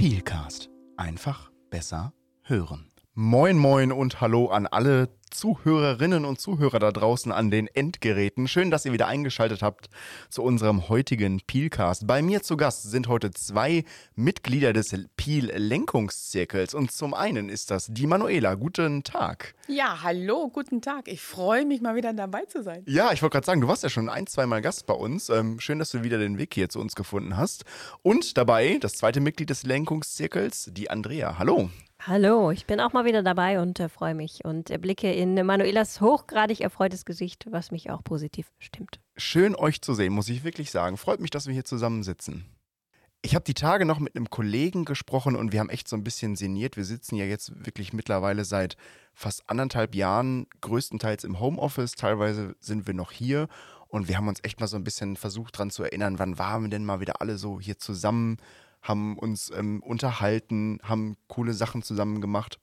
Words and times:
Peelcast. 0.00 0.70
Einfach 0.96 1.50
besser 1.68 2.14
hören. 2.42 2.89
Moin, 3.22 3.58
moin 3.58 3.92
und 3.92 4.22
hallo 4.22 4.46
an 4.46 4.66
alle 4.66 5.10
Zuhörerinnen 5.30 6.24
und 6.24 6.40
Zuhörer 6.40 6.78
da 6.78 6.90
draußen 6.90 7.30
an 7.32 7.50
den 7.50 7.66
Endgeräten. 7.66 8.48
Schön, 8.48 8.70
dass 8.70 8.86
ihr 8.86 8.94
wieder 8.94 9.08
eingeschaltet 9.08 9.60
habt 9.60 9.90
zu 10.30 10.42
unserem 10.42 10.88
heutigen 10.88 11.42
Peelcast. 11.46 12.06
Bei 12.06 12.22
mir 12.22 12.40
zu 12.42 12.56
Gast 12.56 12.90
sind 12.90 13.08
heute 13.08 13.30
zwei 13.32 13.84
Mitglieder 14.14 14.72
des 14.72 14.96
Peel-Lenkungszirkels. 15.18 16.72
Und 16.72 16.92
zum 16.92 17.12
einen 17.12 17.50
ist 17.50 17.70
das 17.70 17.88
die 17.90 18.06
Manuela. 18.06 18.54
Guten 18.54 19.04
Tag. 19.04 19.54
Ja, 19.68 20.02
hallo, 20.02 20.48
guten 20.48 20.80
Tag. 20.80 21.06
Ich 21.06 21.20
freue 21.20 21.66
mich 21.66 21.82
mal 21.82 21.96
wieder 21.96 22.14
dabei 22.14 22.46
zu 22.46 22.62
sein. 22.62 22.82
Ja, 22.86 23.12
ich 23.12 23.20
wollte 23.20 23.34
gerade 23.34 23.44
sagen, 23.44 23.60
du 23.60 23.68
warst 23.68 23.82
ja 23.82 23.90
schon 23.90 24.08
ein, 24.08 24.28
zweimal 24.28 24.62
Gast 24.62 24.86
bei 24.86 24.94
uns. 24.94 25.28
Ähm, 25.28 25.60
schön, 25.60 25.78
dass 25.78 25.90
du 25.90 26.02
wieder 26.02 26.16
den 26.16 26.38
Weg 26.38 26.54
hier 26.54 26.70
zu 26.70 26.80
uns 26.80 26.94
gefunden 26.94 27.36
hast. 27.36 27.66
Und 28.00 28.38
dabei 28.38 28.78
das 28.80 28.94
zweite 28.94 29.20
Mitglied 29.20 29.50
des 29.50 29.64
Lenkungszirkels, 29.64 30.70
die 30.72 30.88
Andrea. 30.88 31.38
Hallo. 31.38 31.68
Hallo, 32.06 32.50
ich 32.50 32.64
bin 32.64 32.80
auch 32.80 32.94
mal 32.94 33.04
wieder 33.04 33.22
dabei 33.22 33.60
und 33.60 33.78
äh, 33.78 33.90
freue 33.90 34.14
mich 34.14 34.42
und 34.42 34.70
äh, 34.70 34.78
blicke 34.78 35.12
in 35.12 35.34
Manuelas 35.34 36.00
hochgradig 36.00 36.62
erfreutes 36.62 37.04
Gesicht, 37.04 37.44
was 37.50 37.72
mich 37.72 37.90
auch 37.90 38.02
positiv 38.02 38.50
stimmt. 38.58 39.00
Schön 39.18 39.54
euch 39.54 39.82
zu 39.82 39.92
sehen, 39.92 40.14
muss 40.14 40.30
ich 40.30 40.42
wirklich 40.42 40.70
sagen. 40.70 40.96
Freut 40.96 41.20
mich, 41.20 41.28
dass 41.28 41.46
wir 41.46 41.52
hier 41.52 41.66
zusammensitzen. 41.66 42.46
Ich 43.20 43.34
habe 43.34 43.44
die 43.44 43.52
Tage 43.52 43.84
noch 43.84 43.98
mit 43.98 44.16
einem 44.16 44.30
Kollegen 44.30 44.86
gesprochen 44.86 45.36
und 45.36 45.52
wir 45.52 45.60
haben 45.60 45.68
echt 45.68 45.88
so 45.88 45.96
ein 45.96 46.02
bisschen 46.02 46.36
sinniert. 46.36 46.78
Wir 46.78 46.86
sitzen 46.86 47.16
ja 47.16 47.26
jetzt 47.26 47.66
wirklich 47.66 47.92
mittlerweile 47.92 48.46
seit 48.46 48.78
fast 49.12 49.50
anderthalb 49.50 49.94
Jahren 49.94 50.46
größtenteils 50.62 51.24
im 51.24 51.38
Homeoffice, 51.38 51.96
teilweise 51.96 52.56
sind 52.60 52.86
wir 52.86 52.94
noch 52.94 53.12
hier 53.12 53.46
und 53.88 54.08
wir 54.08 54.16
haben 54.16 54.28
uns 54.28 54.40
echt 54.42 54.58
mal 54.58 54.68
so 54.68 54.76
ein 54.76 54.84
bisschen 54.84 55.16
versucht 55.16 55.56
daran 55.56 55.70
zu 55.70 55.82
erinnern, 55.82 56.18
wann 56.18 56.38
waren 56.38 56.62
wir 56.62 56.70
denn 56.70 56.86
mal 56.86 57.00
wieder 57.00 57.20
alle 57.20 57.36
so 57.36 57.60
hier 57.60 57.78
zusammen 57.78 58.38
haben 58.82 59.18
uns 59.18 59.50
ähm, 59.50 59.82
unterhalten, 59.82 60.78
haben 60.82 61.16
coole 61.28 61.52
Sachen 61.52 61.82
zusammen 61.82 62.20
gemacht. 62.20 62.58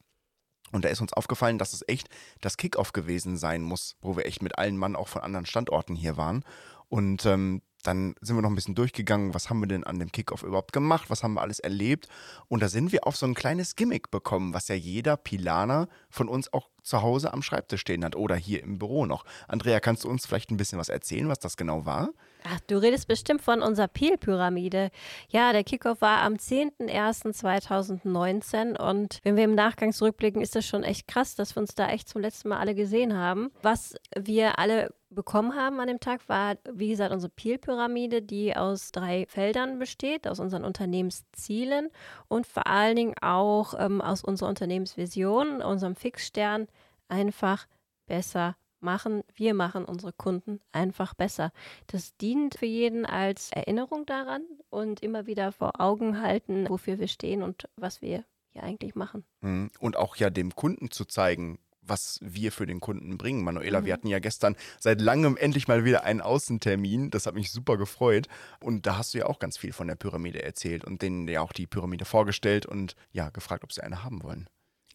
Und 0.71 0.83
da 0.83 0.89
ist 0.89 1.01
uns 1.01 1.13
aufgefallen, 1.13 1.57
dass 1.57 1.73
es 1.73 1.83
echt 1.87 2.09
das 2.41 2.57
Kickoff 2.57 2.91
gewesen 2.91 3.37
sein 3.37 3.61
muss, 3.61 3.95
wo 4.01 4.17
wir 4.17 4.25
echt 4.25 4.41
mit 4.41 4.57
allen 4.57 4.77
Mann 4.77 4.95
auch 4.95 5.07
von 5.07 5.21
anderen 5.21 5.45
Standorten 5.45 5.95
hier 5.95 6.17
waren. 6.17 6.43
Und 6.89 7.25
ähm, 7.25 7.61
dann 7.87 8.15
sind 8.19 8.35
wir 8.35 8.41
noch 8.41 8.49
ein 8.49 8.55
bisschen 8.55 8.75
durchgegangen, 8.75 9.33
was 9.33 9.49
haben 9.49 9.61
wir 9.61 9.67
denn 9.67 9.85
an 9.85 9.97
dem 9.97 10.11
Kickoff 10.11 10.43
überhaupt 10.43 10.73
gemacht, 10.73 11.09
was 11.09 11.23
haben 11.23 11.35
wir 11.35 11.41
alles 11.41 11.59
erlebt. 11.59 12.09
Und 12.49 12.61
da 12.61 12.67
sind 12.67 12.91
wir 12.91 13.07
auf 13.07 13.15
so 13.15 13.25
ein 13.25 13.33
kleines 13.33 13.77
Gimmick 13.77 14.11
bekommen, 14.11 14.53
was 14.53 14.67
ja 14.67 14.75
jeder 14.75 15.15
Pilaner 15.15 15.87
von 16.09 16.27
uns 16.27 16.51
auch 16.51 16.67
zu 16.83 17.01
Hause 17.01 17.31
am 17.33 17.41
Schreibtisch 17.41 17.79
stehen 17.81 18.03
hat 18.03 18.15
oder 18.15 18.35
hier 18.35 18.61
im 18.61 18.77
Büro 18.77 19.05
noch. 19.05 19.23
Andrea, 19.47 19.79
kannst 19.79 20.03
du 20.03 20.09
uns 20.09 20.25
vielleicht 20.25 20.51
ein 20.51 20.57
bisschen 20.57 20.79
was 20.79 20.89
erzählen, 20.89 21.29
was 21.29 21.39
das 21.39 21.55
genau 21.55 21.85
war? 21.85 22.09
Ach, 22.43 22.59
du 22.67 22.75
redest 22.77 23.07
bestimmt 23.07 23.41
von 23.41 23.61
unserer 23.61 23.87
Peel-Pyramide. 23.87 24.91
Ja, 25.29 25.53
der 25.53 25.63
Kickoff 25.63 26.01
war 26.01 26.21
am 26.21 26.33
10.01.2019 26.35 28.77
und 28.77 29.19
wenn 29.23 29.37
wir 29.37 29.45
im 29.45 29.55
Nachgang 29.55 29.93
zurückblicken, 29.93 30.41
ist 30.41 30.55
das 30.55 30.65
schon 30.65 30.83
echt 30.83 31.07
krass, 31.07 31.35
dass 31.35 31.55
wir 31.55 31.61
uns 31.61 31.75
da 31.75 31.87
echt 31.89 32.09
zum 32.09 32.21
letzten 32.21 32.49
Mal 32.49 32.59
alle 32.59 32.75
gesehen 32.75 33.15
haben. 33.15 33.49
Was 33.61 33.95
wir 34.15 34.59
alle 34.59 34.93
bekommen 35.17 35.55
haben 35.55 35.81
an 35.81 35.87
dem 35.87 35.99
Tag, 35.99 36.29
war, 36.29 36.55
wie 36.71 36.89
gesagt, 36.89 37.11
unsere 37.11 37.31
Peel-Pyramide, 37.31 38.21
die 38.21 38.55
aus 38.55 38.91
drei 38.91 39.25
Feldern 39.27 39.79
besteht, 39.79 40.27
aus 40.27 40.39
unseren 40.39 40.63
Unternehmenszielen 40.63 41.89
und 42.29 42.47
vor 42.47 42.67
allen 42.67 42.95
Dingen 42.95 43.15
auch 43.21 43.73
ähm, 43.77 43.99
aus 43.99 44.23
unserer 44.23 44.47
Unternehmensvision, 44.47 45.61
unserem 45.61 45.95
Fixstern, 45.95 46.67
einfach 47.09 47.67
besser 48.05 48.55
machen. 48.79 49.23
Wir 49.33 49.55
machen 49.55 49.85
unsere 49.85 50.13
Kunden 50.13 50.61
einfach 50.71 51.15
besser. 51.15 51.51
Das 51.87 52.15
dient 52.17 52.55
für 52.55 52.67
jeden 52.67 53.05
als 53.05 53.51
Erinnerung 53.51 54.05
daran 54.05 54.43
und 54.69 55.01
immer 55.01 55.25
wieder 55.25 55.51
vor 55.51 55.81
Augen 55.81 56.21
halten, 56.21 56.69
wofür 56.69 56.99
wir 56.99 57.07
stehen 57.07 57.41
und 57.41 57.67
was 57.75 58.03
wir 58.03 58.23
hier 58.49 58.63
eigentlich 58.63 58.93
machen. 58.93 59.25
Mhm. 59.41 59.71
Und 59.79 59.97
auch 59.97 60.15
ja 60.15 60.29
dem 60.29 60.53
Kunden 60.53 60.91
zu 60.91 61.05
zeigen, 61.05 61.57
was 61.87 62.19
wir 62.21 62.51
für 62.51 62.65
den 62.65 62.79
Kunden 62.79 63.17
bringen. 63.17 63.43
Manuela, 63.43 63.81
mhm. 63.81 63.85
wir 63.85 63.93
hatten 63.93 64.07
ja 64.07 64.19
gestern 64.19 64.55
seit 64.79 65.01
langem 65.01 65.37
endlich 65.37 65.67
mal 65.67 65.85
wieder 65.85 66.03
einen 66.03 66.21
Außentermin. 66.21 67.09
Das 67.09 67.25
hat 67.25 67.35
mich 67.35 67.51
super 67.51 67.77
gefreut. 67.77 68.27
Und 68.59 68.85
da 68.85 68.97
hast 68.97 69.13
du 69.13 69.19
ja 69.19 69.25
auch 69.25 69.39
ganz 69.39 69.57
viel 69.57 69.73
von 69.73 69.87
der 69.87 69.95
Pyramide 69.95 70.43
erzählt 70.43 70.85
und 70.85 71.01
denen 71.01 71.27
ja 71.27 71.41
auch 71.41 71.53
die 71.53 71.67
Pyramide 71.67 72.05
vorgestellt 72.05 72.65
und 72.65 72.95
ja, 73.11 73.29
gefragt, 73.29 73.63
ob 73.63 73.71
sie 73.71 73.83
eine 73.83 74.03
haben 74.03 74.23
wollen. 74.23 74.47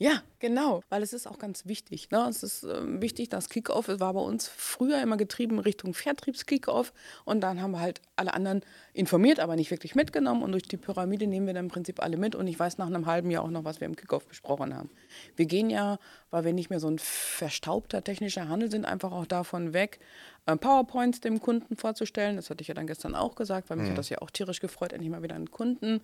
Ja, 0.03 0.21
genau, 0.41 0.83
weil 0.89 1.01
es 1.05 1.13
ist 1.13 1.29
auch 1.29 1.39
ganz 1.39 1.65
wichtig. 1.65 2.11
Ne? 2.11 2.27
Es 2.29 2.43
ist 2.43 2.65
äh, 2.65 3.01
wichtig, 3.01 3.29
das 3.29 3.49
Kickoff 3.49 3.87
war 3.87 4.13
bei 4.15 4.21
uns 4.21 4.49
früher 4.49 5.01
immer 5.01 5.17
getrieben 5.17 5.61
Richtung 5.61 5.95
Vertriebskickoff 5.95 6.93
und 7.25 7.41
dann 7.41 7.63
haben 7.63 7.71
wir 7.71 7.79
halt 7.79 8.01
alle 8.17 8.35
anderen 8.35 8.63
informiert, 8.95 9.39
aber 9.39 9.55
nicht 9.55 9.71
wirklich 9.71 9.95
mitgenommen 9.95 10.43
und 10.43 10.51
durch 10.51 10.65
die 10.65 10.77
Pyramide 10.77 11.29
nehmen 11.29 11.47
wir 11.47 11.55
dann 11.55 11.67
im 11.67 11.71
Prinzip 11.71 12.03
alle 12.03 12.17
mit 12.17 12.35
und 12.35 12.49
ich 12.49 12.59
weiß 12.59 12.79
nach 12.79 12.89
einem 12.89 13.07
halben 13.07 13.31
Jahr 13.31 13.45
auch 13.45 13.51
noch, 13.51 13.63
was 13.63 13.81
wir 13.81 13.87
im 13.87 13.95
Kickoff 13.95 14.27
besprochen 14.27 14.75
haben. 14.75 14.91
Wir 15.37 15.47
gehen 15.47 15.71
ja, 15.71 16.01
weil 16.33 16.45
wir 16.45 16.53
nicht 16.53 16.69
mehr 16.69 16.81
so 16.81 16.89
ein 16.89 16.99
verstaubter 16.99 18.03
technischer 18.03 18.49
Handel 18.49 18.73
sind, 18.73 18.85
einfach 18.85 19.13
auch 19.13 19.27
davon 19.27 19.73
weg, 19.73 20.01
äh, 20.47 20.57
PowerPoints 20.57 21.21
dem 21.21 21.41
Kunden 21.41 21.77
vorzustellen. 21.77 22.37
Das 22.37 22.51
hatte 22.51 22.63
ich 22.63 22.69
ja 22.69 22.75
dann 22.75 22.87
gestern 22.87 23.15
auch 23.15 23.35
gesagt, 23.35 23.71
weil 23.71 23.77
mich 23.77 23.87
mhm. 23.87 23.91
hat 23.91 23.99
das 23.99 24.09
ja 24.09 24.19
auch 24.19 24.31
tierisch 24.31 24.61
gefreut, 24.61 24.93
endlich 24.93 25.11
mal 25.11 25.23
wieder 25.23 25.35
einen 25.35 25.51
Kunden 25.51 26.01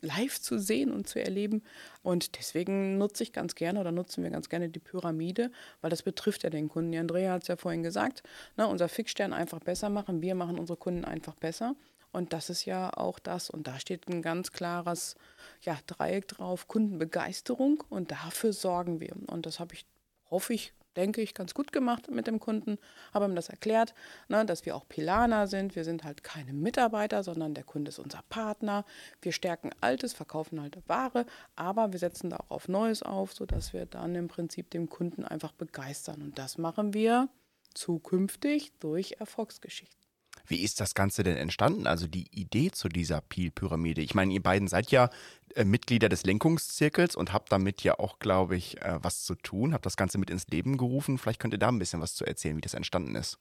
live 0.00 0.40
zu 0.40 0.58
sehen 0.58 0.92
und 0.92 1.08
zu 1.08 1.22
erleben. 1.22 1.62
Und 2.02 2.38
deswegen 2.38 2.98
nutze 2.98 3.22
ich 3.22 3.32
ganz 3.32 3.54
gerne 3.54 3.80
oder 3.80 3.92
nutzen 3.92 4.22
wir 4.22 4.30
ganz 4.30 4.48
gerne 4.48 4.68
die 4.68 4.78
Pyramide, 4.78 5.50
weil 5.80 5.90
das 5.90 6.02
betrifft 6.02 6.44
ja 6.44 6.50
den 6.50 6.68
Kunden. 6.68 6.92
Die 6.92 6.98
Andrea 6.98 7.32
hat 7.32 7.42
es 7.42 7.48
ja 7.48 7.56
vorhin 7.56 7.82
gesagt, 7.82 8.22
ne, 8.56 8.66
unser 8.68 8.88
Fixstern 8.88 9.32
einfach 9.32 9.60
besser 9.60 9.88
machen. 9.88 10.22
Wir 10.22 10.34
machen 10.34 10.58
unsere 10.58 10.76
Kunden 10.76 11.04
einfach 11.04 11.34
besser. 11.34 11.74
Und 12.10 12.32
das 12.32 12.48
ist 12.48 12.64
ja 12.64 12.90
auch 12.96 13.18
das. 13.18 13.50
Und 13.50 13.66
da 13.66 13.78
steht 13.78 14.08
ein 14.08 14.22
ganz 14.22 14.52
klares 14.52 15.16
ja, 15.62 15.78
Dreieck 15.86 16.28
drauf, 16.28 16.66
Kundenbegeisterung. 16.66 17.82
Und 17.88 18.10
dafür 18.10 18.52
sorgen 18.52 19.00
wir. 19.00 19.14
Und 19.26 19.46
das 19.46 19.60
habe 19.60 19.74
ich, 19.74 19.84
hoffe 20.30 20.54
ich, 20.54 20.72
denke 20.96 21.20
ich, 21.20 21.34
ganz 21.34 21.54
gut 21.54 21.72
gemacht 21.72 22.10
mit 22.10 22.26
dem 22.26 22.40
Kunden. 22.40 22.78
Habe 23.12 23.26
ihm 23.26 23.34
das 23.34 23.48
erklärt, 23.48 23.94
ne, 24.28 24.44
dass 24.44 24.66
wir 24.66 24.76
auch 24.76 24.88
Pilaner 24.88 25.46
sind. 25.46 25.76
Wir 25.76 25.84
sind 25.84 26.04
halt 26.04 26.24
keine 26.24 26.52
Mitarbeiter, 26.52 27.22
sondern 27.22 27.54
der 27.54 27.64
Kunde 27.64 27.90
ist 27.90 27.98
unser 27.98 28.22
Partner. 28.28 28.84
Wir 29.22 29.32
stärken 29.32 29.70
Altes, 29.80 30.12
verkaufen 30.12 30.60
halt 30.60 30.78
Ware, 30.86 31.26
aber 31.56 31.92
wir 31.92 31.98
setzen 31.98 32.30
da 32.30 32.36
auch 32.36 32.50
auf 32.50 32.68
Neues 32.68 33.02
auf, 33.02 33.32
sodass 33.32 33.72
wir 33.72 33.86
dann 33.86 34.14
im 34.14 34.28
Prinzip 34.28 34.70
dem 34.70 34.88
Kunden 34.88 35.24
einfach 35.24 35.52
begeistern. 35.52 36.22
Und 36.22 36.38
das 36.38 36.58
machen 36.58 36.94
wir 36.94 37.28
zukünftig 37.74 38.72
durch 38.80 39.16
Erfolgsgeschichten. 39.20 40.07
Wie 40.48 40.62
ist 40.62 40.80
das 40.80 40.94
Ganze 40.94 41.22
denn 41.22 41.36
entstanden? 41.36 41.86
Also 41.86 42.06
die 42.06 42.26
Idee 42.32 42.70
zu 42.70 42.88
dieser 42.88 43.20
Peel-Pyramide. 43.20 44.00
Ich 44.00 44.14
meine, 44.14 44.32
ihr 44.32 44.42
beiden 44.42 44.66
seid 44.66 44.90
ja 44.90 45.10
äh, 45.54 45.64
Mitglieder 45.64 46.08
des 46.08 46.24
Lenkungszirkels 46.24 47.16
und 47.16 47.32
habt 47.32 47.52
damit 47.52 47.82
ja 47.82 47.98
auch, 47.98 48.18
glaube 48.18 48.56
ich, 48.56 48.80
äh, 48.80 48.98
was 49.02 49.24
zu 49.24 49.34
tun. 49.34 49.74
Habt 49.74 49.86
das 49.86 49.96
Ganze 49.96 50.18
mit 50.18 50.30
ins 50.30 50.46
Leben 50.48 50.78
gerufen. 50.78 51.18
Vielleicht 51.18 51.40
könnt 51.40 51.54
ihr 51.54 51.58
da 51.58 51.68
ein 51.68 51.78
bisschen 51.78 52.00
was 52.00 52.14
zu 52.14 52.24
erzählen, 52.24 52.56
wie 52.56 52.62
das 52.62 52.74
entstanden 52.74 53.14
ist. 53.14 53.38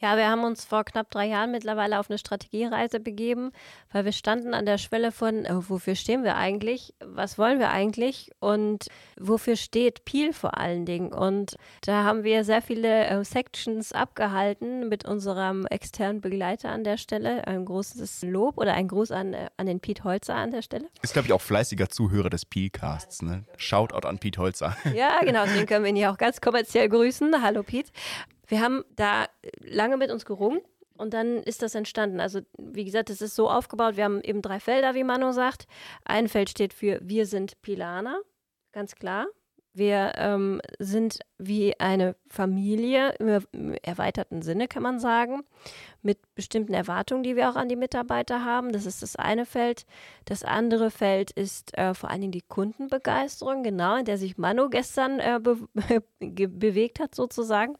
Ja, 0.00 0.16
wir 0.16 0.28
haben 0.28 0.44
uns 0.44 0.64
vor 0.64 0.84
knapp 0.84 1.10
drei 1.10 1.26
Jahren 1.26 1.52
mittlerweile 1.52 1.98
auf 1.98 2.10
eine 2.10 2.18
Strategiereise 2.18 2.98
begeben, 3.00 3.52
weil 3.92 4.04
wir 4.04 4.12
standen 4.12 4.52
an 4.52 4.66
der 4.66 4.78
Schwelle 4.78 5.12
von, 5.12 5.44
äh, 5.44 5.52
wofür 5.68 5.94
stehen 5.94 6.24
wir 6.24 6.36
eigentlich, 6.36 6.94
was 7.04 7.38
wollen 7.38 7.58
wir 7.58 7.70
eigentlich 7.70 8.32
und 8.40 8.86
wofür 9.18 9.56
steht 9.56 10.04
Peel 10.04 10.32
vor 10.32 10.58
allen 10.58 10.84
Dingen. 10.84 11.12
Und 11.12 11.56
da 11.82 12.02
haben 12.02 12.24
wir 12.24 12.44
sehr 12.44 12.60
viele 12.60 13.06
äh, 13.06 13.24
Sections 13.24 13.92
abgehalten 13.92 14.88
mit 14.88 15.06
unserem 15.06 15.64
externen 15.66 16.20
Begleiter 16.20 16.70
an 16.70 16.82
der 16.82 16.96
Stelle. 16.96 17.46
Ein 17.46 17.64
großes 17.64 18.22
Lob 18.22 18.58
oder 18.58 18.74
ein 18.74 18.88
Gruß 18.88 19.12
an, 19.12 19.32
äh, 19.32 19.48
an 19.56 19.66
den 19.66 19.80
Piet 19.80 20.02
Holzer 20.02 20.34
an 20.34 20.50
der 20.50 20.62
Stelle. 20.62 20.88
Ist, 21.02 21.12
glaube 21.12 21.26
ich, 21.26 21.32
auch 21.32 21.40
fleißiger 21.40 21.88
Zuhörer 21.88 22.30
des 22.30 22.44
Peelcasts. 22.44 23.22
Ne? 23.22 23.44
Shoutout 23.56 24.06
an 24.06 24.18
Piet 24.18 24.38
Holzer. 24.38 24.76
Ja, 24.94 25.20
genau, 25.20 25.44
den 25.46 25.66
können 25.66 25.84
wir 25.84 25.90
ihn 25.90 25.96
ja 25.96 26.12
auch 26.12 26.18
ganz 26.18 26.40
kommerziell 26.40 26.88
grüßen. 26.88 27.42
Hallo 27.42 27.62
Piet. 27.62 27.90
Wir 28.54 28.60
haben 28.60 28.84
da 28.94 29.26
lange 29.58 29.96
mit 29.96 30.12
uns 30.12 30.24
gerungen 30.24 30.60
und 30.96 31.12
dann 31.12 31.38
ist 31.38 31.62
das 31.62 31.74
entstanden. 31.74 32.20
Also, 32.20 32.38
wie 32.56 32.84
gesagt, 32.84 33.10
es 33.10 33.20
ist 33.20 33.34
so 33.34 33.50
aufgebaut. 33.50 33.96
Wir 33.96 34.04
haben 34.04 34.20
eben 34.20 34.42
drei 34.42 34.60
Felder, 34.60 34.94
wie 34.94 35.02
Manu 35.02 35.32
sagt. 35.32 35.66
Ein 36.04 36.28
Feld 36.28 36.50
steht 36.50 36.72
für 36.72 37.00
Wir 37.02 37.26
sind 37.26 37.60
Pilaner, 37.62 38.20
ganz 38.70 38.94
klar. 38.94 39.26
Wir 39.72 40.12
ähm, 40.18 40.60
sind 40.78 41.18
wie 41.36 41.80
eine 41.80 42.14
Familie 42.28 43.16
im 43.18 43.74
erweiterten 43.82 44.40
Sinne, 44.40 44.68
kann 44.68 44.84
man 44.84 45.00
sagen, 45.00 45.42
mit 46.02 46.18
bestimmten 46.36 46.74
Erwartungen, 46.74 47.24
die 47.24 47.34
wir 47.34 47.50
auch 47.50 47.56
an 47.56 47.68
die 47.68 47.74
Mitarbeiter 47.74 48.44
haben. 48.44 48.70
Das 48.70 48.86
ist 48.86 49.02
das 49.02 49.16
eine 49.16 49.46
Feld. 49.46 49.84
Das 50.26 50.44
andere 50.44 50.92
Feld 50.92 51.32
ist 51.32 51.76
äh, 51.76 51.92
vor 51.92 52.08
allen 52.08 52.20
Dingen 52.20 52.30
die 52.30 52.46
Kundenbegeisterung, 52.46 53.64
genau, 53.64 53.96
in 53.96 54.04
der 54.04 54.16
sich 54.16 54.38
Manu 54.38 54.70
gestern 54.70 55.18
äh, 55.18 55.40
be 55.42 55.58
bewegt 56.20 57.00
hat, 57.00 57.16
sozusagen. 57.16 57.74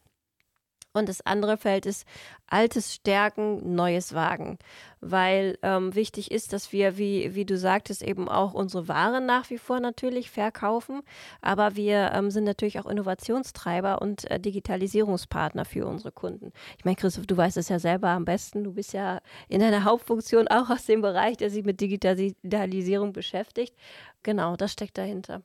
Und 0.95 1.09
das 1.09 1.25
andere 1.25 1.57
Feld 1.57 1.85
ist 1.85 2.07
altes 2.47 2.93
Stärken, 2.93 3.75
neues 3.75 4.13
Wagen. 4.13 4.57
Weil 5.01 5.59
ähm, 5.61 5.93
wichtig 5.93 6.31
ist, 6.31 6.53
dass 6.53 6.71
wir, 6.71 6.97
wie, 6.97 7.35
wie 7.35 7.43
du 7.43 7.57
sagtest, 7.57 8.01
eben 8.01 8.29
auch 8.29 8.53
unsere 8.53 8.87
Waren 8.87 9.25
nach 9.25 9.49
wie 9.49 9.57
vor 9.57 9.81
natürlich 9.81 10.31
verkaufen. 10.31 11.01
Aber 11.41 11.75
wir 11.75 12.13
ähm, 12.13 12.31
sind 12.31 12.45
natürlich 12.45 12.79
auch 12.79 12.85
Innovationstreiber 12.85 14.01
und 14.01 14.31
äh, 14.31 14.39
Digitalisierungspartner 14.39 15.65
für 15.65 15.85
unsere 15.85 16.13
Kunden. 16.13 16.53
Ich 16.77 16.85
meine, 16.85 16.95
Christoph, 16.95 17.27
du 17.27 17.35
weißt 17.35 17.57
es 17.57 17.67
ja 17.67 17.77
selber 17.77 18.07
am 18.11 18.23
besten. 18.23 18.63
Du 18.63 18.71
bist 18.71 18.93
ja 18.93 19.19
in 19.49 19.59
deiner 19.59 19.83
Hauptfunktion 19.83 20.47
auch 20.47 20.69
aus 20.69 20.85
dem 20.85 21.01
Bereich, 21.01 21.35
der 21.35 21.49
sich 21.49 21.65
mit 21.65 21.81
Digitalisierung 21.81 23.11
beschäftigt. 23.11 23.75
Genau, 24.23 24.55
das 24.55 24.71
steckt 24.71 24.97
dahinter. 24.97 25.41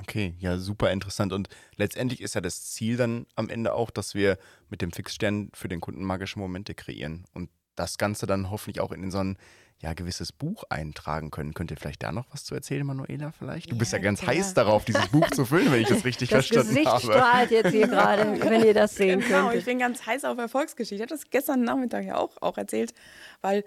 Okay, 0.00 0.34
ja, 0.38 0.58
super 0.58 0.90
interessant. 0.90 1.32
Und 1.32 1.48
letztendlich 1.76 2.20
ist 2.20 2.34
ja 2.34 2.40
das 2.40 2.64
Ziel 2.72 2.96
dann 2.96 3.26
am 3.36 3.48
Ende 3.48 3.74
auch, 3.74 3.90
dass 3.90 4.14
wir 4.14 4.38
mit 4.68 4.82
dem 4.82 4.92
Fixstern 4.92 5.50
für 5.54 5.68
den 5.68 5.80
Kunden 5.80 6.04
magische 6.04 6.38
Momente 6.38 6.74
kreieren 6.74 7.24
und 7.32 7.48
das 7.76 7.98
Ganze 7.98 8.26
dann 8.26 8.50
hoffentlich 8.50 8.80
auch 8.80 8.92
in 8.92 9.10
so 9.10 9.18
ein 9.18 9.38
ja, 9.80 9.92
gewisses 9.92 10.32
Buch 10.32 10.64
eintragen 10.70 11.30
können. 11.30 11.52
Könnt 11.52 11.70
ihr 11.70 11.76
vielleicht 11.76 12.02
da 12.02 12.12
noch 12.12 12.26
was 12.32 12.44
zu 12.44 12.54
erzählen, 12.54 12.86
Manuela, 12.86 13.32
vielleicht? 13.32 13.70
Du 13.70 13.76
bist 13.76 13.92
ja, 13.92 13.98
ja 13.98 14.04
ganz 14.04 14.20
klar. 14.20 14.34
heiß 14.34 14.54
darauf, 14.54 14.84
dieses 14.84 15.08
Buch 15.08 15.28
zu 15.30 15.44
füllen, 15.44 15.70
wenn 15.70 15.82
ich 15.82 15.88
das 15.88 16.04
richtig 16.04 16.28
das 16.30 16.46
verstanden 16.46 16.68
Gesicht 16.74 16.86
habe. 16.86 17.00
strahlt 17.02 17.50
jetzt 17.50 17.70
hier 17.70 17.88
gerade, 17.88 18.40
wenn 18.40 18.64
ihr 18.64 18.74
das 18.74 18.94
sehen 18.94 19.20
genau, 19.20 19.48
könnt. 19.48 19.58
ich 19.58 19.64
bin 19.64 19.78
ganz 19.78 20.06
heiß 20.06 20.24
auf 20.24 20.38
Erfolgsgeschichte. 20.38 20.94
Ich 20.94 21.00
habe 21.02 21.10
das 21.10 21.28
gestern 21.28 21.62
Nachmittag 21.62 22.04
ja 22.04 22.16
auch, 22.16 22.30
auch 22.40 22.56
erzählt, 22.56 22.94
weil 23.42 23.64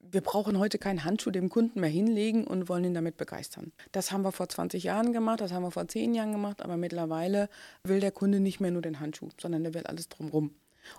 wir 0.00 0.20
brauchen 0.20 0.58
heute 0.58 0.78
keinen 0.78 1.04
Handschuh 1.04 1.30
dem 1.30 1.48
Kunden 1.48 1.80
mehr 1.80 1.90
hinlegen 1.90 2.46
und 2.46 2.68
wollen 2.68 2.84
ihn 2.84 2.94
damit 2.94 3.16
begeistern. 3.16 3.72
Das 3.92 4.12
haben 4.12 4.22
wir 4.22 4.32
vor 4.32 4.48
20 4.48 4.82
Jahren 4.82 5.12
gemacht, 5.12 5.40
das 5.40 5.52
haben 5.52 5.62
wir 5.62 5.70
vor 5.70 5.86
10 5.86 6.14
Jahren 6.14 6.32
gemacht, 6.32 6.62
aber 6.62 6.76
mittlerweile 6.76 7.48
will 7.84 8.00
der 8.00 8.12
Kunde 8.12 8.40
nicht 8.40 8.60
mehr 8.60 8.70
nur 8.70 8.82
den 8.82 9.00
Handschuh, 9.00 9.28
sondern 9.40 9.62
der 9.62 9.74
will 9.74 9.84
alles 9.84 10.08
drumherum. 10.08 10.54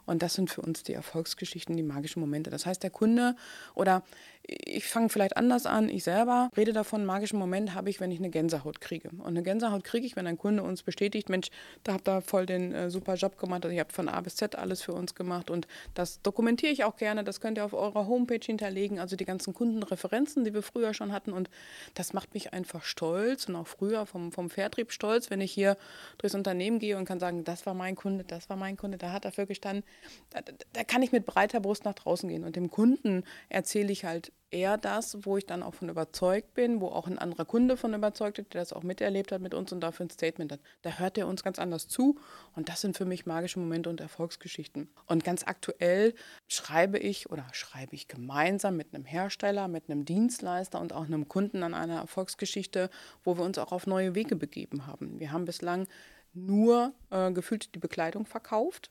Und 0.05 0.21
das 0.21 0.35
sind 0.35 0.49
für 0.49 0.61
uns 0.61 0.83
die 0.83 0.93
Erfolgsgeschichten, 0.93 1.75
die 1.75 1.83
magischen 1.83 2.19
Momente. 2.19 2.49
Das 2.49 2.65
heißt, 2.65 2.83
der 2.83 2.91
Kunde 2.91 3.35
oder 3.73 4.03
ich 4.47 4.85
fange 4.85 5.09
vielleicht 5.09 5.37
anders 5.37 5.65
an, 5.65 5.89
ich 5.89 6.03
selber 6.03 6.49
rede 6.57 6.73
davon, 6.73 7.05
magischen 7.05 7.37
Moment 7.39 7.73
habe 7.75 7.89
ich, 7.89 7.99
wenn 7.99 8.11
ich 8.11 8.19
eine 8.19 8.29
Gänsehaut 8.29 8.81
kriege. 8.81 9.09
Und 9.09 9.27
eine 9.27 9.43
Gänsehaut 9.43 9.83
kriege 9.83 10.05
ich, 10.05 10.15
wenn 10.15 10.27
ein 10.27 10.37
Kunde 10.37 10.63
uns 10.63 10.83
bestätigt, 10.83 11.29
Mensch, 11.29 11.49
da 11.83 11.93
habt 11.93 12.07
ihr 12.07 12.21
voll 12.21 12.45
den 12.45 12.73
äh, 12.73 12.89
super 12.89 13.15
Job 13.15 13.37
gemacht, 13.37 13.63
also 13.63 13.73
ihr 13.73 13.81
habt 13.81 13.93
von 13.93 14.09
A 14.09 14.19
bis 14.21 14.35
Z 14.35 14.55
alles 14.55 14.81
für 14.81 14.93
uns 14.93 15.15
gemacht. 15.15 15.49
Und 15.49 15.67
das 15.93 16.21
dokumentiere 16.21 16.71
ich 16.71 16.83
auch 16.83 16.97
gerne, 16.97 17.23
das 17.23 17.39
könnt 17.39 17.57
ihr 17.57 17.65
auf 17.65 17.73
eurer 17.73 18.07
Homepage 18.07 18.43
hinterlegen, 18.43 18.99
also 18.99 19.15
die 19.15 19.25
ganzen 19.25 19.53
Kundenreferenzen, 19.53 20.43
die 20.43 20.53
wir 20.53 20.63
früher 20.63 20.93
schon 20.93 21.11
hatten. 21.11 21.33
Und 21.33 21.49
das 21.93 22.13
macht 22.13 22.33
mich 22.33 22.53
einfach 22.53 22.83
stolz 22.83 23.47
und 23.47 23.55
auch 23.55 23.67
früher 23.67 24.05
vom, 24.05 24.31
vom 24.31 24.49
Vertrieb 24.49 24.91
stolz, 24.91 25.29
wenn 25.29 25.41
ich 25.41 25.51
hier 25.51 25.77
durchs 26.17 26.35
Unternehmen 26.35 26.79
gehe 26.79 26.97
und 26.97 27.05
kann 27.05 27.19
sagen, 27.19 27.43
das 27.43 27.65
war 27.65 27.73
mein 27.73 27.95
Kunde, 27.95 28.23
das 28.23 28.49
war 28.49 28.57
mein 28.57 28.77
Kunde, 28.77 28.97
da 28.97 29.11
hat 29.11 29.25
er 29.25 29.31
dafür 29.31 29.45
gestanden, 29.45 29.85
da, 30.31 30.41
da 30.73 30.83
kann 30.83 31.03
ich 31.03 31.11
mit 31.11 31.25
breiter 31.25 31.59
Brust 31.59 31.85
nach 31.85 31.93
draußen 31.93 32.27
gehen. 32.27 32.43
Und 32.43 32.55
dem 32.55 32.69
Kunden 32.69 33.23
erzähle 33.49 33.91
ich 33.91 34.05
halt 34.05 34.31
eher 34.51 34.77
das, 34.77 35.25
wo 35.25 35.37
ich 35.37 35.45
dann 35.45 35.63
auch 35.63 35.73
von 35.73 35.89
überzeugt 35.89 36.53
bin, 36.53 36.81
wo 36.81 36.87
auch 36.87 37.07
ein 37.07 37.17
anderer 37.17 37.45
Kunde 37.45 37.77
von 37.77 37.93
überzeugt 37.93 38.37
ist, 38.39 38.53
der 38.53 38.61
das 38.61 38.73
auch 38.73 38.83
miterlebt 38.83 39.31
hat 39.31 39.41
mit 39.41 39.53
uns 39.53 39.71
und 39.71 39.79
dafür 39.79 40.05
ein 40.05 40.09
Statement 40.09 40.51
hat. 40.51 40.59
Da 40.81 40.99
hört 40.99 41.17
er 41.17 41.27
uns 41.27 41.43
ganz 41.43 41.57
anders 41.57 41.87
zu 41.87 42.19
und 42.55 42.69
das 42.69 42.81
sind 42.81 42.97
für 42.97 43.05
mich 43.05 43.25
magische 43.25 43.59
Momente 43.59 43.89
und 43.89 44.01
Erfolgsgeschichten. 44.01 44.89
Und 45.07 45.23
ganz 45.23 45.43
aktuell 45.45 46.13
schreibe 46.47 46.99
ich 46.99 47.29
oder 47.29 47.45
schreibe 47.53 47.95
ich 47.95 48.07
gemeinsam 48.07 48.75
mit 48.75 48.93
einem 48.93 49.05
Hersteller, 49.05 49.67
mit 49.67 49.89
einem 49.89 50.05
Dienstleister 50.05 50.79
und 50.79 50.93
auch 50.93 51.05
einem 51.05 51.27
Kunden 51.27 51.63
an 51.63 51.73
einer 51.73 51.97
Erfolgsgeschichte, 51.97 52.89
wo 53.23 53.37
wir 53.37 53.43
uns 53.43 53.57
auch 53.57 53.71
auf 53.71 53.87
neue 53.87 54.15
Wege 54.15 54.35
begeben 54.35 54.85
haben. 54.85 55.19
Wir 55.19 55.31
haben 55.31 55.45
bislang 55.45 55.87
nur 56.33 56.93
äh, 57.09 57.31
gefühlt 57.31 57.73
die 57.75 57.79
Bekleidung 57.79 58.25
verkauft 58.25 58.89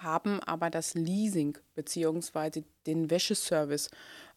haben 0.00 0.40
aber 0.40 0.70
das 0.70 0.94
Leasing 0.94 1.58
bzw. 1.74 2.62
den 2.86 3.10
Wäscheservice 3.10 3.90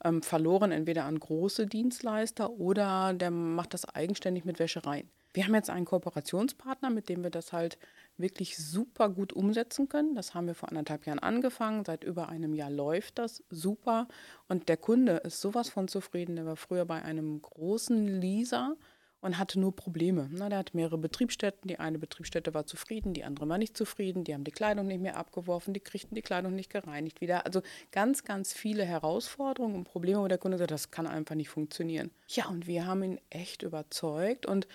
ähm, 0.04 0.22
verloren, 0.22 0.72
entweder 0.72 1.06
an 1.06 1.20
große 1.20 1.68
Dienstleister 1.68 2.52
oder 2.52 3.14
der 3.14 3.32
macht 3.32 3.74
das 3.74 3.86
eigenständig 3.86 4.46
mit 4.46 4.60
Wäschereien. 4.60 5.10
Wir 5.34 5.46
haben 5.46 5.54
jetzt 5.54 5.70
einen 5.70 5.86
Kooperationspartner, 5.86 6.90
mit 6.90 7.10
dem 7.10 7.22
wir 7.22 7.30
das 7.30 7.54
halt 7.54 7.78
wirklich 8.18 8.58
super 8.58 9.08
gut 9.10 9.34
umsetzen 9.34 9.88
können. 9.88 10.16
Das 10.16 10.34
haben 10.34 10.48
wir 10.48 10.56
vor 10.56 10.70
anderthalb 10.70 11.06
Jahren 11.06 11.20
angefangen. 11.20 11.86
Seit 11.86 12.04
über 12.04 12.30
einem 12.30 12.56
Jahr 12.56 12.72
läuft 12.72 13.20
das 13.20 13.44
super. 13.52 14.08
Und 14.48 14.68
der 14.68 14.78
Kunde 14.78 15.18
ist 15.18 15.40
sowas 15.40 15.70
von 15.70 15.88
zufrieden. 15.88 16.38
Der 16.38 16.48
war 16.48 16.56
früher 16.56 16.86
bei 16.86 17.04
einem 17.04 17.40
großen 17.40 18.20
Leaser 18.20 18.76
und 19.22 19.38
hatte 19.38 19.60
nur 19.60 19.76
Probleme. 19.76 20.30
Na, 20.32 20.50
der 20.50 20.60
hat 20.60 20.74
mehrere 20.74 20.98
Betriebsstätten. 20.98 21.68
Die 21.68 21.80
eine 21.80 21.98
Betriebsstätte 21.98 22.54
war 22.54 22.66
zufrieden, 22.66 23.14
die 23.14 23.24
andere 23.24 23.50
war 23.50 23.58
nicht 23.58 23.76
zufrieden. 23.76 24.24
Die 24.24 24.34
haben 24.34 24.44
die 24.44 24.52
Kleidung 24.52 24.88
nicht 24.88 25.02
mehr 25.02 25.18
abgeworfen, 25.18 25.74
die 25.74 25.80
kriegten 25.80 26.16
die 26.16 26.22
Kleidung 26.22 26.56
nicht 26.56 26.72
gereinigt 26.72 27.22
wieder. 27.22 27.46
Also 27.46 27.62
ganz, 27.92 28.24
ganz 28.24 28.54
viele 28.54 28.86
Herausforderungen 28.86 29.76
und 29.76 29.84
Probleme, 29.86 30.22
wo 30.22 30.28
der 30.28 30.38
Kunde 30.38 30.58
sagt, 30.58 30.72
das 30.72 30.92
kann 30.92 31.08
einfach 31.08 31.36
nicht 31.36 31.50
funktionieren. 31.50 32.12
Ja, 32.28 32.48
und 32.48 32.68
wir 32.68 32.86
haben 32.86 33.04
ihn 33.04 33.20
echt 33.30 33.64
überzeugt 33.64 34.46
und 34.46 34.68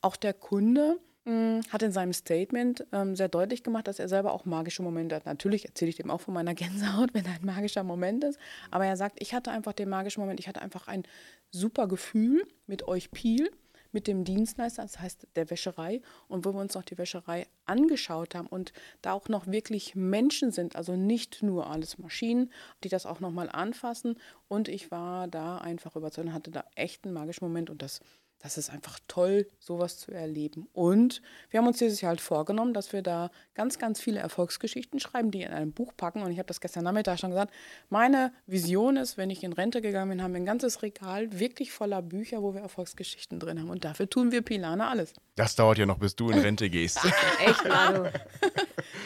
auch 0.00 0.16
der 0.16 0.32
Kunde 0.32 0.98
hm, 1.24 1.60
hat 1.70 1.82
in 1.82 1.90
seinem 1.90 2.12
Statement 2.12 2.86
ähm, 2.92 3.16
sehr 3.16 3.28
deutlich 3.28 3.62
gemacht, 3.62 3.88
dass 3.88 3.98
er 3.98 4.08
selber 4.08 4.32
auch 4.32 4.44
magische 4.44 4.82
Momente 4.82 5.16
hat. 5.16 5.26
Natürlich 5.26 5.66
erzähle 5.66 5.90
ich 5.90 5.96
dem 5.96 6.10
auch 6.10 6.20
von 6.20 6.34
meiner 6.34 6.54
Gänsehaut, 6.54 7.12
wenn 7.14 7.26
ein 7.26 7.40
magischer 7.42 7.82
Moment 7.82 8.24
ist. 8.24 8.38
Aber 8.70 8.86
er 8.86 8.96
sagt, 8.96 9.20
ich 9.20 9.34
hatte 9.34 9.50
einfach 9.50 9.72
den 9.72 9.88
magischen 9.88 10.20
Moment, 10.20 10.38
ich 10.38 10.48
hatte 10.48 10.62
einfach 10.62 10.86
ein 10.86 11.02
super 11.50 11.88
Gefühl 11.88 12.46
mit 12.66 12.86
euch 12.86 13.10
Piel 13.10 13.50
mit 13.98 14.06
dem 14.06 14.22
Dienstleister, 14.22 14.82
das 14.82 15.00
heißt 15.00 15.26
der 15.34 15.50
Wäscherei, 15.50 16.00
und 16.28 16.44
wo 16.44 16.54
wir 16.54 16.60
uns 16.60 16.74
noch 16.74 16.84
die 16.84 16.96
Wäscherei 16.98 17.48
angeschaut 17.66 18.36
haben 18.36 18.46
und 18.46 18.72
da 19.02 19.12
auch 19.12 19.28
noch 19.28 19.48
wirklich 19.48 19.96
Menschen 19.96 20.52
sind, 20.52 20.76
also 20.76 20.94
nicht 20.94 21.42
nur 21.42 21.68
alles 21.68 21.98
Maschinen, 21.98 22.52
die 22.84 22.90
das 22.90 23.06
auch 23.06 23.18
nochmal 23.18 23.48
anfassen. 23.50 24.14
Und 24.46 24.68
ich 24.68 24.92
war 24.92 25.26
da 25.26 25.58
einfach 25.58 25.96
überzeugt 25.96 26.28
und 26.28 26.32
hatte 26.32 26.52
da 26.52 26.62
echt 26.76 27.04
einen 27.04 27.14
magischen 27.14 27.44
Moment 27.44 27.70
und 27.70 27.82
das 27.82 27.98
das 28.40 28.56
ist 28.56 28.70
einfach 28.70 29.00
toll, 29.08 29.48
sowas 29.58 29.98
zu 29.98 30.12
erleben. 30.12 30.68
Und 30.72 31.22
wir 31.50 31.58
haben 31.58 31.66
uns 31.66 31.78
dieses 31.78 32.00
Jahr 32.00 32.10
halt 32.10 32.20
vorgenommen, 32.20 32.72
dass 32.72 32.92
wir 32.92 33.02
da 33.02 33.30
ganz, 33.54 33.78
ganz 33.78 34.00
viele 34.00 34.20
Erfolgsgeschichten 34.20 35.00
schreiben, 35.00 35.30
die 35.30 35.42
in 35.42 35.52
einem 35.52 35.72
Buch 35.72 35.92
packen. 35.96 36.22
Und 36.22 36.30
ich 36.30 36.38
habe 36.38 36.46
das 36.46 36.60
gestern 36.60 36.84
Nachmittag 36.84 37.18
schon 37.18 37.30
gesagt. 37.30 37.52
Meine 37.88 38.32
Vision 38.46 38.96
ist, 38.96 39.16
wenn 39.16 39.30
ich 39.30 39.42
in 39.42 39.52
Rente 39.52 39.80
gegangen 39.80 40.10
bin, 40.10 40.22
haben 40.22 40.32
wir 40.32 40.40
ein 40.40 40.46
ganzes 40.46 40.82
Regal 40.82 41.38
wirklich 41.38 41.72
voller 41.72 42.00
Bücher, 42.00 42.42
wo 42.42 42.54
wir 42.54 42.60
Erfolgsgeschichten 42.60 43.40
drin 43.40 43.58
haben. 43.60 43.70
Und 43.70 43.84
dafür 43.84 44.08
tun 44.08 44.30
wir 44.30 44.42
Pilana 44.42 44.88
alles. 44.88 45.14
Das 45.34 45.56
dauert 45.56 45.78
ja 45.78 45.86
noch, 45.86 45.98
bis 45.98 46.14
du 46.14 46.30
in 46.30 46.38
Rente 46.38 46.70
gehst. 46.70 47.00
Echt, 47.44 47.68
Manu. 47.68 48.08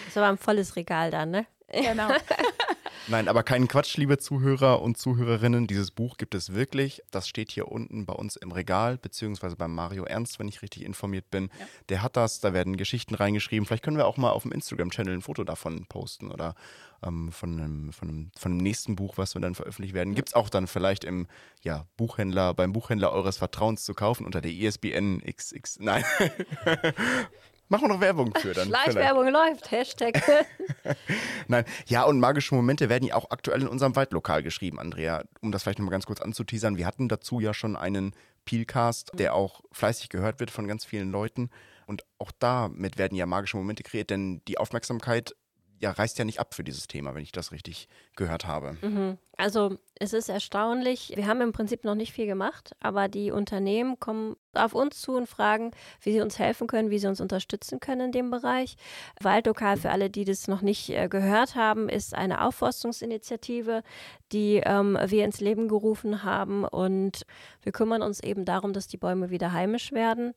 Das 0.05 0.09
ist 0.09 0.17
aber 0.19 0.29
ein 0.29 0.39
volles 0.39 0.77
Regal 0.77 1.11
dann, 1.11 1.31
ne? 1.31 1.47
Genau. 1.73 2.09
Nein, 3.09 3.29
aber 3.29 3.43
keinen 3.43 3.67
Quatsch, 3.67 3.97
liebe 3.97 4.19
Zuhörer 4.19 4.81
und 4.81 4.97
Zuhörerinnen. 4.97 5.67
Dieses 5.67 5.91
Buch 5.91 6.17
gibt 6.19 6.35
es 6.35 6.55
wirklich. 6.55 7.03
Das 7.11 7.27
steht 7.27 7.51
hier 7.51 7.69
unten 7.69 8.07
bei 8.07 8.13
uns 8.13 8.37
im 8.37 8.53
Regal, 8.53 8.97
beziehungsweise 8.97 9.57
beim 9.57 9.75
Mario 9.75 10.05
Ernst, 10.05 10.39
wenn 10.39 10.47
ich 10.47 10.63
richtig 10.63 10.85
informiert 10.85 11.31
bin. 11.31 11.51
Ja. 11.59 11.67
Der 11.89 12.03
hat 12.03 12.17
das, 12.17 12.41
da 12.41 12.53
werden 12.53 12.77
Geschichten 12.77 13.15
reingeschrieben. 13.15 13.67
Vielleicht 13.67 13.83
können 13.83 13.97
wir 13.97 14.07
auch 14.07 14.19
mal 14.19 14.31
auf 14.31 14.43
dem 14.43 14.53
Instagram-Channel 14.53 15.15
ein 15.15 15.23
Foto 15.23 15.43
davon 15.43 15.87
posten 15.87 16.31
oder 16.31 16.55
ähm, 17.03 17.33
von, 17.33 17.61
einem, 17.61 17.93
von, 17.93 18.09
einem, 18.09 18.31
von 18.39 18.53
einem 18.53 18.61
nächsten 18.61 18.95
Buch, 18.95 19.19
was 19.19 19.35
wir 19.35 19.41
dann 19.41 19.55
veröffentlicht 19.57 19.95
werden. 19.95 20.15
Gibt 20.15 20.29
es 20.29 20.35
auch 20.35 20.49
dann 20.49 20.69
vielleicht 20.69 21.03
im 21.05 21.27
ja, 21.63 21.87
Buchhändler, 21.97 22.55
beim 22.55 22.73
Buchhändler 22.73 23.13
eures 23.13 23.39
Vertrauens 23.39 23.85
zu 23.85 23.95
kaufen 23.95 24.25
unter 24.25 24.41
der 24.41 24.53
ISBN 24.53 25.23
XX. 25.27 25.81
Nein. 25.81 26.05
Machen 27.73 27.85
wir 27.85 27.95
noch 27.95 28.01
Werbung 28.03 28.35
für 28.37 28.53
dann. 28.53 28.69
Schleichwerbung 28.69 29.29
läuft, 29.29 29.71
Hashtag. 29.71 30.21
Nein, 31.49 31.65
ja, 31.87 32.03
und 32.03 32.21
magische 32.21 32.55
Momente 32.55 32.91
werden 32.91 33.09
ja 33.09 33.15
auch 33.15 33.31
aktuell 33.31 33.63
in 33.63 33.67
unserem 33.67 33.97
Waldlokal 33.97 34.43
geschrieben, 34.43 34.79
Andrea. 34.79 35.25
Um 35.41 35.53
das 35.53 35.63
vielleicht 35.63 35.79
nochmal 35.79 35.93
ganz 35.93 36.05
kurz 36.05 36.21
anzuteasern. 36.21 36.77
Wir 36.77 36.85
hatten 36.85 37.09
dazu 37.09 37.41
ja 37.41 37.55
schon 37.55 37.75
einen 37.75 38.15
Peelcast, 38.45 39.13
der 39.15 39.35
auch 39.35 39.63
fleißig 39.73 40.11
gehört 40.11 40.39
wird 40.39 40.51
von 40.51 40.69
ganz 40.69 40.85
vielen 40.85 41.11
Leuten. 41.11 41.49
Und 41.87 42.05
auch 42.19 42.31
damit 42.39 42.99
werden 42.99 43.17
ja 43.17 43.25
magische 43.25 43.57
Momente 43.57 43.83
kreiert, 43.83 44.11
denn 44.11 44.43
die 44.49 44.59
Aufmerksamkeit 44.59 45.35
ja, 45.83 45.91
reißt 45.91 46.17
ja 46.19 46.25
nicht 46.25 46.39
ab 46.39 46.55
für 46.55 46.63
dieses 46.63 46.87
Thema, 46.87 47.15
wenn 47.15 47.25
ich 47.25 47.33
das 47.33 47.51
richtig 47.51 47.89
gehört 48.15 48.47
habe. 48.47 48.77
Mhm. 48.83 49.19
Also 49.37 49.79
es 49.99 50.13
ist 50.13 50.29
erstaunlich. 50.29 51.13
Wir 51.17 51.27
haben 51.27 51.41
im 51.41 51.51
Prinzip 51.51 51.83
noch 51.83 51.97
nicht 51.97 52.13
viel 52.13 52.27
gemacht, 52.27 52.77
aber 52.79 53.09
die 53.09 53.33
Unternehmen 53.33 53.99
kommen 53.99 54.37
auf 54.55 54.75
uns 54.75 55.01
zu 55.01 55.17
und 55.17 55.29
fragen, 55.29 55.73
wie 56.01 56.13
sie 56.13 56.21
uns 56.21 56.39
helfen 56.39 56.69
können, 56.69 56.91
wie 56.91 57.01
sie 57.01 57.09
uns 57.09 57.21
unterstützen 57.21 57.81
können 57.81 58.07
in 58.07 58.13
dem 58.13 58.31
Bereich. 58.31 58.77
Waldlokal, 59.21 59.77
für 59.77 59.91
alle, 59.91 60.09
die 60.09 60.25
das 60.25 60.47
noch 60.47 60.63
nicht 60.63 60.91
äh, 60.91 61.09
gehört 61.09 61.57
haben, 61.57 61.89
ist 61.89 62.15
eine 62.15 62.45
Aufforstungsinitiative, 62.45 63.83
die 64.31 64.63
ähm, 64.65 64.97
wir 65.07 65.25
ins 65.25 65.41
Leben 65.41 65.67
gerufen 65.67 66.23
haben 66.23 66.65
und 66.65 67.27
wir 67.63 67.73
kümmern 67.73 68.03
uns 68.03 68.21
eben 68.21 68.45
darum, 68.45 68.73
dass 68.73 68.87
die 68.87 68.99
Bäume 68.99 69.31
wieder 69.31 69.53
heimisch 69.53 69.91
werden 69.91 70.35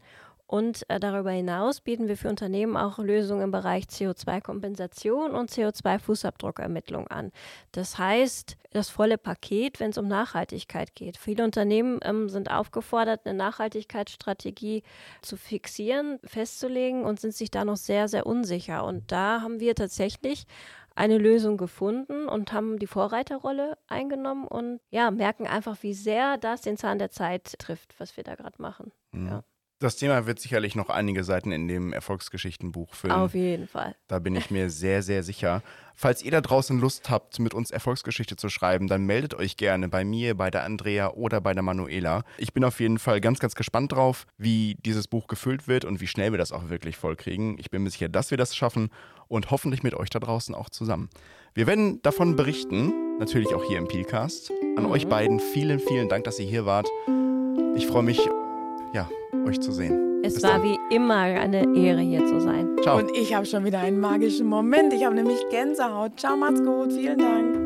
Und 0.47 0.87
äh, 0.89 0.99
darüber 0.99 1.31
hinaus 1.31 1.81
bieten 1.81 2.07
wir 2.07 2.17
für 2.17 2.29
Unternehmen 2.29 2.77
auch 2.77 2.99
Lösungen 2.99 3.41
im 3.41 3.51
Bereich 3.51 3.85
CO2-Kompensation 3.85 5.31
und 5.31 5.49
CO2-Fußabdruckermittlung 5.49 7.07
an. 7.07 7.31
Das 7.71 7.97
heißt, 7.97 8.55
das 8.71 8.89
volle 8.89 9.17
Paket, 9.17 9.79
wenn 9.79 9.89
es 9.89 9.97
um 9.97 10.07
Nachhaltigkeit 10.07 10.93
geht. 10.93 11.17
Viele 11.17 11.43
Unternehmen 11.43 11.99
ähm, 12.03 12.29
sind 12.29 12.51
aufgefordert, 12.51 13.21
eine 13.25 13.35
Nachhaltigkeitsstrategie 13.35 14.83
zu 15.23 15.35
fixieren, 15.35 16.19
festzulegen 16.23 17.03
und 17.05 17.19
sind 17.19 17.33
sich 17.33 17.49
da 17.49 17.65
noch 17.65 17.77
sehr, 17.77 18.07
sehr 18.07 18.27
unsicher. 18.27 18.85
Und 18.85 19.11
da 19.11 19.41
haben 19.41 19.59
wir 19.59 19.73
tatsächlich 19.73 20.45
eine 20.93 21.17
Lösung 21.17 21.57
gefunden 21.57 22.27
und 22.27 22.53
haben 22.53 22.79
die 22.79 22.87
Vorreiterrolle 22.87 23.77
eingenommen 23.87 24.47
und 24.47 24.79
ja, 24.91 25.09
merken 25.11 25.47
einfach, 25.47 25.77
wie 25.81 25.93
sehr 25.93 26.37
das 26.37 26.61
den 26.61 26.77
Zahn 26.77 26.99
der 26.99 27.09
Zeit 27.09 27.57
trifft, 27.59 27.99
was 27.99 28.15
wir 28.15 28.23
da 28.23 28.35
gerade 28.35 28.61
machen. 28.61 28.91
Mhm. 29.11 29.27
Ja. 29.27 29.43
Das 29.79 29.97
Thema 29.97 30.25
wird 30.25 30.39
sicherlich 30.39 30.75
noch 30.75 30.89
einige 30.89 31.25
Seiten 31.25 31.51
in 31.51 31.67
dem 31.67 31.91
Erfolgsgeschichtenbuch 31.91 32.93
füllen. 32.93 33.13
Auf 33.13 33.33
jeden 33.33 33.67
Fall. 33.67 33.95
Da 34.07 34.19
bin 34.19 34.35
ich 34.35 34.49
mir 34.51 34.69
sehr, 34.69 35.03
sehr 35.03 35.21
sicher. 35.21 35.61
Falls 35.95 36.23
ihr 36.23 36.31
da 36.31 36.39
draußen 36.41 36.79
Lust 36.79 37.09
habt, 37.09 37.39
mit 37.39 37.53
uns 37.53 37.71
Erfolgsgeschichte 37.71 38.37
zu 38.37 38.49
schreiben, 38.49 38.87
dann 38.87 39.05
meldet 39.05 39.33
euch 39.33 39.57
gerne 39.57 39.89
bei 39.89 40.05
mir, 40.05 40.35
bei 40.35 40.49
der 40.49 40.63
Andrea 40.63 41.11
oder 41.11 41.41
bei 41.41 41.53
der 41.53 41.63
Manuela. 41.63 42.23
Ich 42.37 42.53
bin 42.53 42.63
auf 42.63 42.79
jeden 42.79 42.99
Fall 42.99 43.19
ganz, 43.19 43.39
ganz 43.39 43.55
gespannt 43.55 43.91
drauf, 43.91 44.27
wie 44.37 44.75
dieses 44.85 45.07
Buch 45.07 45.27
gefüllt 45.27 45.67
wird 45.67 45.83
und 45.83 45.99
wie 45.99 46.07
schnell 46.07 46.31
wir 46.31 46.37
das 46.37 46.53
auch 46.53 46.69
wirklich 46.69 46.95
vollkriegen. 46.95 47.57
Ich 47.59 47.69
bin 47.69 47.83
mir 47.83 47.89
sicher, 47.89 48.09
dass 48.09 48.31
wir 48.31 48.37
das 48.37 48.55
schaffen 48.55 48.89
und 49.27 49.51
hoffentlich 49.51 49.83
mit 49.83 49.93
euch 49.93 50.09
da 50.09 50.19
draußen 50.19 50.55
auch 50.55 50.69
zusammen. 50.69 51.09
Wir 51.53 51.67
werden 51.67 52.01
davon 52.01 52.35
berichten, 52.35 53.17
natürlich 53.19 53.53
auch 53.53 53.63
hier 53.63 53.77
im 53.77 53.87
Peelcast. 53.87 54.51
An 54.77 54.83
mhm. 54.83 54.91
euch 54.91 55.07
beiden 55.07 55.39
vielen, 55.39 55.79
vielen 55.79 56.09
Dank, 56.09 56.25
dass 56.25 56.39
ihr 56.39 56.47
hier 56.47 56.65
wart. 56.65 56.89
Ich 57.77 57.87
freue 57.87 58.03
mich, 58.03 58.19
ja, 58.95 59.09
euch 59.45 59.59
zu 59.59 59.71
sehen. 59.71 60.21
Es 60.23 60.35
Bis 60.35 60.43
war 60.43 60.53
dann. 60.53 60.63
wie 60.63 60.79
immer 60.89 61.17
eine 61.17 61.63
Ehre, 61.77 61.99
hier 61.99 62.25
zu 62.25 62.39
sein. 62.39 62.69
Ciao. 62.81 62.97
Und 62.97 63.11
ich 63.15 63.35
habe 63.35 63.45
schon 63.45 63.65
wieder 63.65 63.79
einen 63.79 63.99
magischen 63.99 64.47
Moment. 64.47 64.93
Ich 64.93 65.03
habe 65.03 65.13
nämlich 65.13 65.39
Gänsehaut. 65.51 66.19
Ciao, 66.19 66.35
macht's 66.35 66.63
gut. 66.63 66.93
Vielen 66.93 67.19
Dank. 67.19 67.64